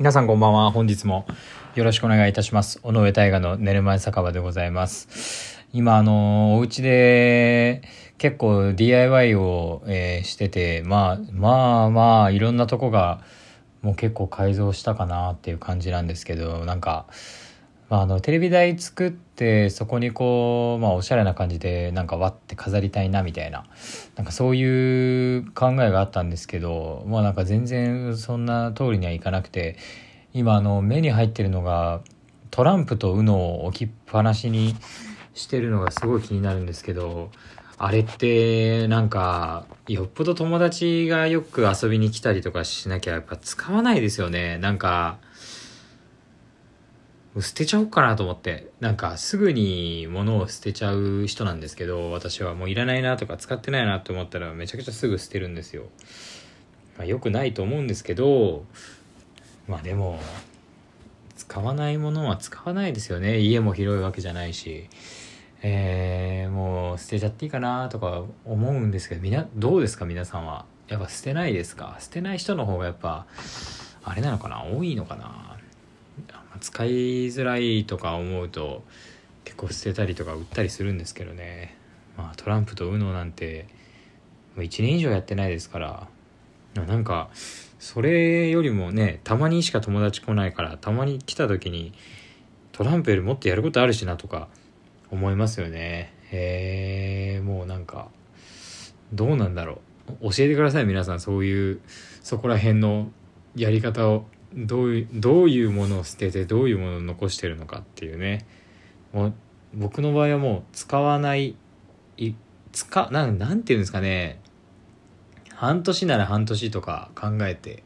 [0.00, 0.70] 皆さんこんばんは。
[0.70, 1.26] 本日も
[1.74, 2.80] よろしくお願いいたします。
[2.84, 5.62] 尾上大河の寝る前酒場でございます。
[5.74, 7.82] 今、あの、お家で
[8.16, 13.20] 結構 DIY を、えー、してて、まあ、まあまあ、いろんなとこが
[13.82, 17.04] もう結構改造したかなっていう感じなんですけど、なんか、
[17.90, 23.64] まあ、あのテレビ台作ってそこにこう、まあ、おしゃれな感じでなんか割って飾りたいなみたいな
[24.14, 29.76] なんかそういう考えがあったんですけどまあなんか全然そんな通りにはいかなくて
[30.32, 32.00] 今あの目に入ってるのが
[32.52, 34.76] トランプと UNO を置きっぱなしに
[35.34, 37.32] してるのがすごい気になるんですけど
[37.76, 44.58] あれってなんかよっぽど友達がよく遊びに来たりとかしなきゃやっぱ使わないですよね。
[44.58, 45.18] なんか
[47.34, 48.70] もう捨てちゃおうかなと思って。
[48.80, 55.84] なんかすぐに物を捨てちゃう人なんですけど、私はもういらないなとか使ってないなと思ったらめちゃくちゃすぐ捨てるんですよ。
[56.98, 58.64] まあ、良くないと思うんですけど、
[59.68, 60.18] まあでも、
[61.36, 63.38] 使わないものは使わないですよね。
[63.38, 64.88] 家も広いわけじゃないし。
[65.62, 70.64] えー、もう捨てちゃっていいかなとか思うんですけど、みな、どうですか皆さんは？
[70.88, 71.96] やっぱ捨てないですか？
[72.00, 73.26] 捨てない人の方がやっぱ、
[74.02, 74.64] あれなのかな？
[74.64, 75.58] 多いのかな？
[76.60, 76.88] 使い
[77.28, 78.84] づらいとか思うと
[79.44, 81.76] 結構捨てたりとか売ったりするんですけどね、
[82.16, 83.66] まあ、トランプと UNO なんて
[84.56, 86.08] もう1年以上やってないですから。
[86.74, 87.30] なんか
[87.80, 91.92] それよりもねたまにしか友達来ないからたまに来た時に
[92.70, 94.46] トランプよりもっとやることあるしなとか
[95.10, 96.14] 思いますよね。
[96.30, 98.08] へえもうなんか
[99.12, 99.80] どうなんだろ
[100.20, 100.30] う。
[100.30, 101.20] 教えてください皆さん。
[101.20, 101.80] そういう
[102.22, 103.10] そこら辺の
[103.56, 104.26] やり方を。
[104.54, 108.46] どういうどういうものを捨ててどういうものを残してるのかっていうね。
[109.12, 109.34] もう
[109.74, 111.56] 僕の場合はもう使わない
[112.16, 112.32] い
[112.72, 114.40] 使ななんて言うんですかね。
[115.54, 117.82] 半年なら半年とか考えて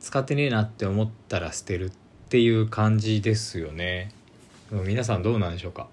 [0.00, 1.92] 使ってねえなって思ったら捨てるっ
[2.28, 4.10] ていう感じですよね。
[4.70, 5.88] 皆さんどうなんでしょうか。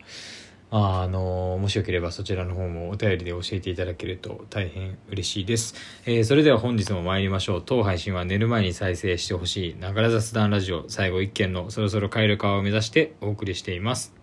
[0.73, 5.75] あのもしよければそちらの方もお便りで教えていただけると大変嬉しいです。
[6.05, 7.63] えー、それでは本日も参りましょう。
[7.65, 14.13] 当配信は寝る前に再生してほしい、ながら雑談ラジオ、最後一件のそろそろ帰る川を目指してお送りしています。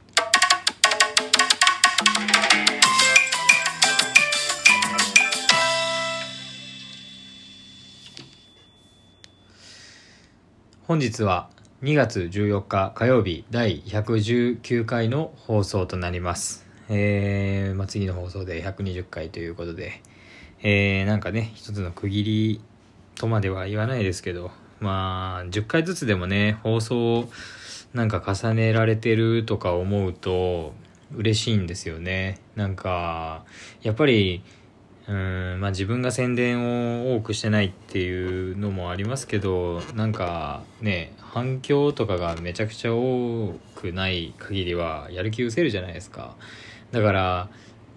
[10.87, 11.51] 本日は
[11.81, 16.67] 2月14日火曜日第119回の放送となります。
[16.89, 20.03] えー、まあ、次の放送で120回ということで、
[20.61, 22.61] えー、なんかね、一つの区切り
[23.15, 24.51] とまでは言わないですけど、
[24.81, 27.29] まあ、10回ずつでもね、放送
[27.95, 30.73] なんか重ねられてるとか思うと
[31.15, 32.41] 嬉しいんですよね。
[32.57, 33.45] なんか、
[33.83, 34.43] やっぱり、
[35.09, 46.37] うんまあ、自分が宣伝を多くしてないっていうのもありますけどなんかね反響とかがめちゃくちゃ多くない限りはやる気失せるじゃないですか。
[46.93, 47.49] だから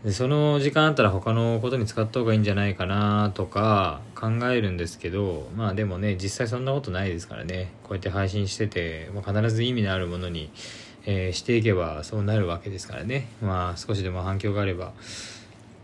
[0.09, 7.73] その時間あったら他のことに使った方がいいんじゃないかなとか考えるんですけどまあでもね実際そんなことないですからね。
[7.83, 10.49] こうやって配信してて、まあ、必ず意味のあるものに、
[11.05, 13.27] えー、していけばそうなるわけですからね。
[13.41, 14.93] まあ少しでも反響があれば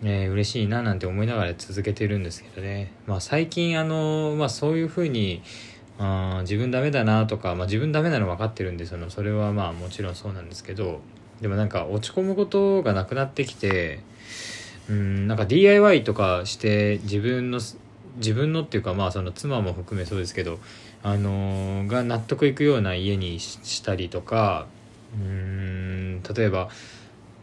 [0.03, 5.41] えー、嬉しいななんて思いながら続けてるんですけどね、まあ、最近あの、まあ、そういうふうに
[5.99, 10.99] あ自分ダメだなとか、まあ、自分ダメなの分かってるんでそのそれはまあもちろんそうなんですけど
[11.41, 14.01] でもなんか落ち込むことがなくなってきて
[14.89, 17.59] うんなんか DIY とかして自分の
[18.17, 20.59] 自分のっていうかまあその妻も含めそうですけど
[21.03, 24.67] あのー、が納得いくような家にしたりとか
[25.15, 26.69] うん例えば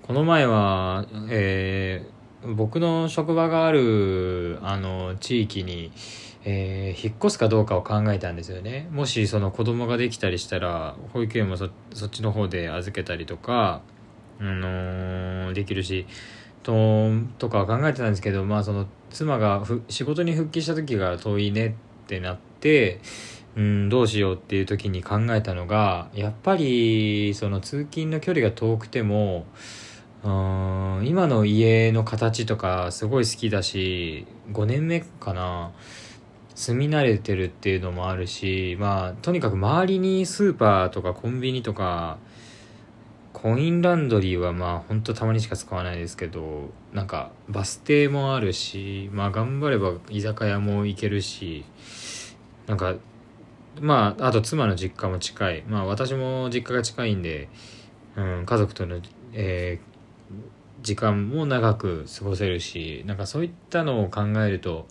[0.02, 2.13] この前は、えー、
[2.46, 5.92] 僕の職場があるあの地域に、
[6.44, 8.88] えー、引っ越すかどうかを考えたんですよね。
[8.90, 11.70] もしその子供ができたりしたら保育園もそっ
[12.10, 13.80] ちの方で預けたりとか、
[14.40, 16.06] あのー、できるし
[16.62, 21.72] ととか考えてたんですけどまあその妻が仕事に復帰した時が遠いねっ
[22.06, 23.00] てなって
[23.56, 29.46] うんどうしようっていう時に考えたのがやっぱりその通勤の距離が遠くても
[30.24, 35.72] うん今の家の形とかすごい好きだし5年目かな。
[36.54, 42.18] 住み慣れてるっていうのもあるしまあとにかく周りにスーパーとかコンビニとか
[43.32, 51.64] コインランドリーはまあほんとたまにしか使わないですけどなんかバス停もあるしまあ頑張れば居酒屋も行けるし
[52.68, 52.94] なんか
[53.80, 55.64] まああと妻の実家も近い。
[55.66, 57.48] まあ私も実家が近いんで、
[58.14, 59.00] うん、家族との、
[59.32, 59.93] えー
[60.84, 64.86] 時間も長く過ごせるしなんかそういったのを考えると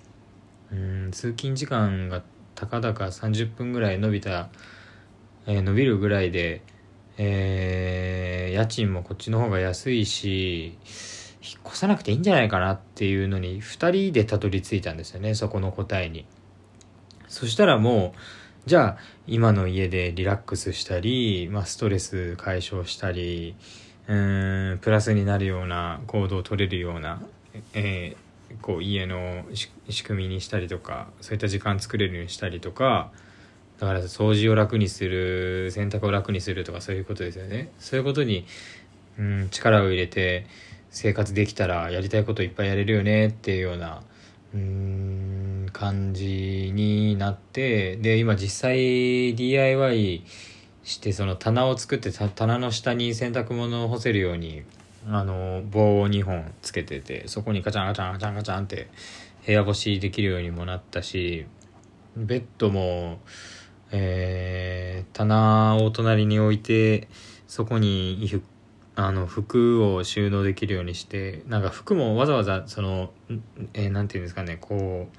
[0.71, 2.21] うん通勤時間が
[2.55, 4.49] たかだか30分ぐらい伸びた
[5.47, 6.61] えー伸びるぐらいで、
[7.17, 10.77] えー家賃もこっちの方が安いし
[11.43, 16.25] 引っ越さなくていいんじゃないかなっていうのに2人でたどり着いたんですよねそこの答えに。
[17.27, 18.97] そしたらもうじゃあ
[19.27, 23.55] 今の家でリラックスしたり、まあ、ストレス解消したり
[24.07, 27.21] うーんプラスになるような行動を取れるような、
[27.73, 28.23] えー
[28.61, 29.43] こう家の
[29.89, 33.11] 仕組みにしたりとかそういった時間作れるようにしたりとか
[33.79, 37.71] だから掃除を楽にする洗濯を楽にするとかそういうことですよね。
[37.79, 38.45] そういうことに、
[39.17, 40.45] うん、力を入れて
[40.91, 44.03] 生活できたらやりたいこといっぱいやれるよねっていうような
[44.53, 50.23] うん感じになってで今実際 DIY
[50.83, 54.63] してその棚を作って棚の下に洗濯物を干せるように
[55.07, 58.87] あの棒を2本つけててそこにガチャンガチャンガチャンガチャンって
[59.45, 61.45] 部屋干しできるようにもなったし
[62.15, 63.19] ベッドも、
[63.91, 67.07] えー棚を隣に置いて
[67.47, 68.41] そこに
[68.95, 73.43] あの服を収納できるようにしてなんか服もわざわざその、ん
[73.73, 75.17] えーていうんですかねこう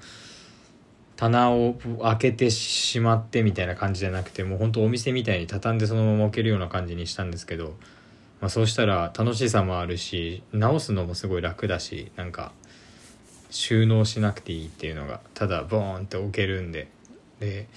[1.15, 7.75] 棚を開けてしまってみたいな感じじゃなくてもうほんとお店みたいに畳んでそのまま置けるような感じにしたんですけど、
[8.41, 12.51] まあ、そうしたら楽しさもあるし直すのもすごい楽だしなんか
[13.49, 16.87] 収納しなくていいっていうのがただボーンって置けるんで。
[17.39, 17.67] で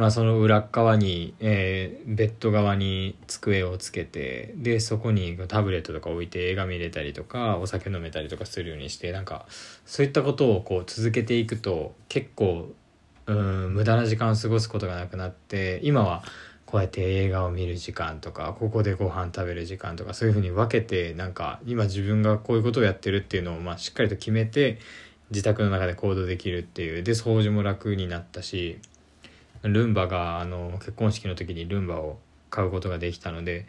[0.00, 9.44] まあその裏側に、えーベッド側に机をつけてでそこにタブレットとか置いて映画見れたりとかお酒飲めたりとかするようにしてなんか
[9.84, 12.70] そういったことをこう続けていくと結構
[13.26, 16.24] うん無駄な時間を過ごすことがなくなって今は
[16.64, 24.78] こうやって映画を見る時間とかここでご飯食べる時間とかそういうふうに分けてなんか今自分がこういうことをやってるっていうのをまあしっかりと決めて
[25.30, 28.78] 自宅の中で行動できるっていうで掃除も楽になったし
[29.62, 32.18] ルンバがあの結婚式の時にルンバを
[32.50, 33.66] 買うことができたので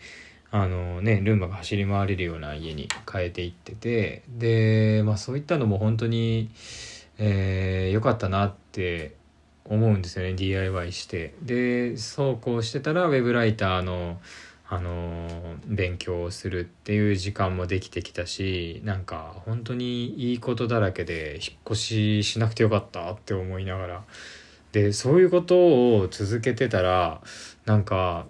[0.51, 6.49] あのねルンバが走り回れるような家に変えていっててで、まあ、そういったのも本当に
[7.17, 9.15] 良、えーかったなって
[9.65, 11.35] 思うんですよね DIY して。
[11.41, 14.19] でそうこうしてたらウェブライターの
[14.67, 15.27] あの
[15.65, 24.03] 勉強をするっていう時間もできてきたしなんか本当にいいことだらけで引っ越ししなくてよかったって思いながら
[24.71, 27.21] でそういうことを続けてたら
[27.65, 28.27] なんか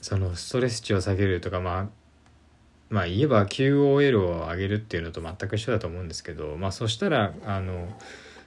[0.00, 1.86] そのストレス値を下げるとかまあ
[2.88, 7.88] まあ言えば QOL を上げるっていうのと全く一緒だと思うんですけどまあそしたらあの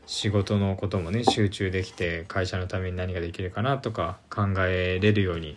[0.05, 5.55] 仕事のこともね集中できて会社のために何ができるかなとか考えれるように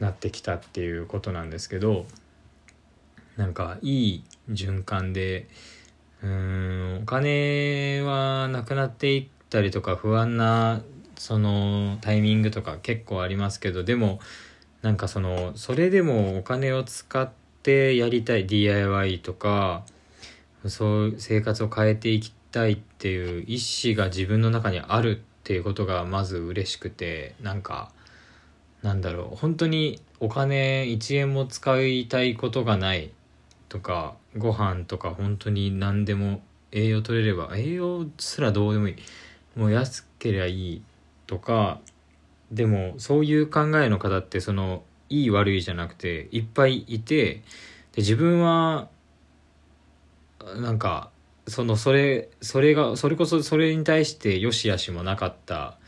[0.00, 2.04] なってきたっていうことなんですけど
[3.36, 5.48] なんかいい循環で
[6.22, 10.82] うーんお金はなくなっていったりとか不安な
[11.26, 14.20] そのタイミングとか結構ありますけどでも
[14.82, 17.28] なんかそのそれでもお金を使っ
[17.64, 19.82] てやりたい DIY とか
[20.68, 27.90] そう生活を変えていきたいっていう意思が自分の中にあるっていうことがまず嬉しくてなんか
[28.84, 33.10] なんだろう本当にお金1円も使いたいことがない
[33.68, 36.40] とかご飯とか本当に何でも
[36.70, 38.96] 栄養取れれば栄養すらどうでもいい。
[39.56, 40.82] もう安ければいい。
[41.26, 41.80] とか
[42.50, 47.42] でもそういう考えの方ってそのいい悪いじゃなくていっぱいいてで
[47.98, 48.88] 自分は
[50.56, 51.10] なんか
[51.48, 55.78] そのそれそれがそれこそそれに対して良し悪しもなかった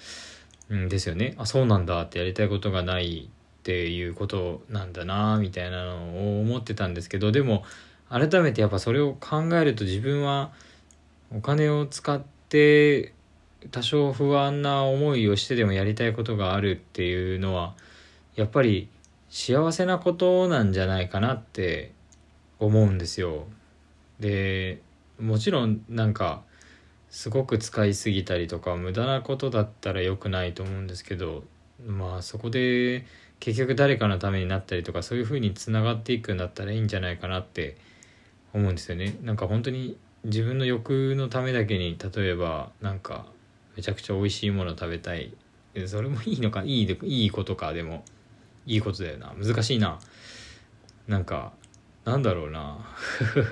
[0.72, 1.34] んですよね。
[1.38, 7.64] あそうなんだってやりたいことがないっていうことなんだなみたいなのを思ってたんですけどでも
[8.08, 10.52] 改めてやっぱそれを考えると自分は
[11.34, 13.12] お金を使って
[13.70, 17.74] 多少不安な思いをしてでもやりたいことがあるっていうのは
[18.36, 18.88] やっぱり
[19.30, 21.92] 幸せなことなんじゃないかなって
[22.58, 23.46] 思うんですよ。
[24.20, 24.80] で
[25.20, 26.42] もちろんなんか
[27.10, 31.44] すごく使いすぎたりとか無駄なことだったら良くないと思うんですけど
[31.84, 33.06] まあそこで
[33.40, 37.76] 結局誰かのためになったりとかそういう風につながっていくんだったらいいんじゃないかなって
[38.52, 39.16] 思うんですよね。
[39.22, 43.26] なんか本当に自分の欲のためだけに例えばなんか
[43.78, 45.32] めちゃくちゃ美味しいもの食べたい。
[45.86, 46.64] それもいいのか？
[46.64, 47.72] いいでいいことか？
[47.72, 48.04] でも
[48.66, 49.32] いいことだよな。
[49.40, 50.00] 難しいな。
[51.06, 51.52] なんか
[52.04, 52.78] なんだろうな。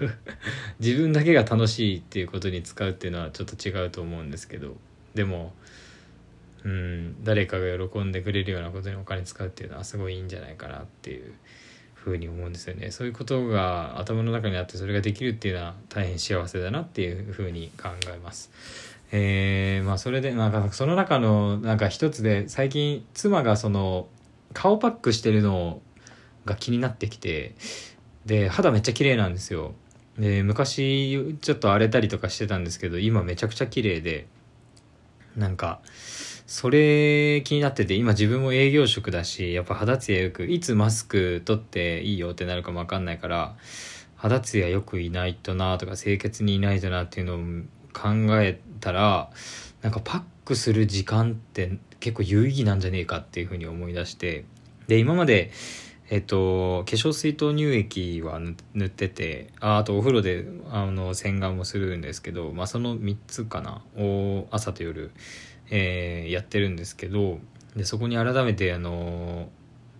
[0.81, 4.77] 自分だけが楽しいっていうことに使うっていうのはちょっと違うと思うんですけど。
[5.15, 5.55] でも
[6.65, 11.33] うん誰かが喜んでくれるようなことにお金使うっていうのはすごいいいんじゃないかなっていう
[11.95, 12.91] ふうに思うんですよね。
[12.91, 18.96] そういうことが頭の中にあってそれができるっていうのは大変幸せだなっていうふうに考えます。
[19.13, 24.09] えー、まあそれでなんかその中のなんか一つで最近妻がその
[24.53, 25.81] 顔パックしてるの
[26.45, 27.55] が気になってきて
[28.25, 29.75] で肌めっちゃ綺麗なんですよ。
[30.19, 34.27] で昔ちょっと荒れたりとかしてたんですけど今めちゃくちゃ綺麗で
[35.37, 35.81] なんか
[36.47, 43.57] それ気になってて今自分も営業職だしやっぱ肌ツヤよくいつマスク取っていいよってなるかも分かんないから
[44.17, 47.39] 肌ツヤよくいないとなとか清潔にいないとなっていうのを
[47.97, 48.09] 考
[48.41, 49.31] えたら
[49.83, 54.45] なんかパックする時間って結構有意義なんじゃねえかっていうふうに思い出して
[54.87, 55.51] で今まで
[56.09, 58.39] えっと、化粧水と乳液は
[58.75, 65.11] 塗っててああとお風呂であの洗顔もするんですけど、まあ、その3つかなを朝と夜、
[65.69, 67.41] えー、やってるんですけど
[67.75, 69.49] でそこに改めてあの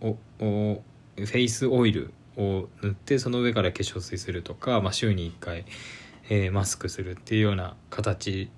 [0.01, 0.83] おお
[1.17, 5.65] フェイスオイルを塗ってその上から化粧水するとか、まあ、週に1回、
[6.29, 8.51] えー、マスクするっていうような形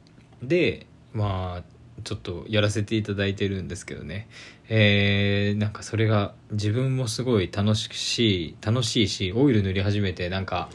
[0.42, 4.28] でまあちょっとやらせていただいてるんですけどね。
[4.68, 10.68] えー、なんかそれが自分もすごい楽しい楽しいしオイル塗り始めてなんか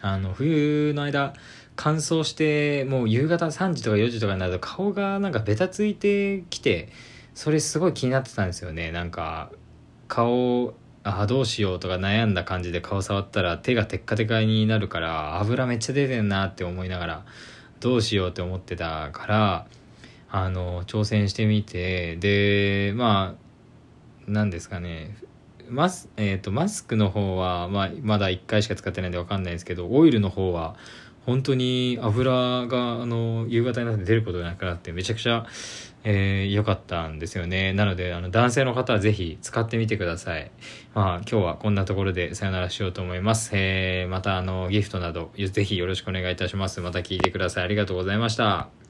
[0.00, 1.32] あの冬の間
[1.76, 6.88] 乾燥してもう夕方3時とか4時とかになると顔がなんかベタついてきて
[7.34, 8.90] それすごい気になってたんですよね。
[8.92, 9.50] なんか
[10.08, 10.74] 顔
[11.08, 17.24] あどうしようとか悩んだ感じで顔触ったら手がテッカテカになるから油めっちゃ出てんなって思いながら
[17.78, 19.66] どうしようって思ってたから
[20.28, 23.46] あの挑戦してみてでまあ
[24.26, 25.16] 何ですかね。
[25.68, 30.76] マス,、えーと、マスクの方は、まあ、まだ1回しか使ってないんで分かんないですけどオイルの方は
[31.26, 35.46] 本当に油があの夕方になって出ることがなくなってめちゃくちゃ良、
[36.04, 37.72] えー、かったんですよね。
[37.72, 40.50] なのであの男性の方はぜひ使ってみてください。
[40.94, 46.80] まあ今日はこんなところでさよならしようと思います、えー、またあのギフトなどぜひよろしくお願いいたします。
[46.80, 47.64] また聞いてください。
[47.64, 48.85] ありがとうございました。